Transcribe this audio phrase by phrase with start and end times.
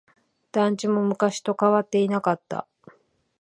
[0.51, 2.65] 団地も昔と変わっていなかった。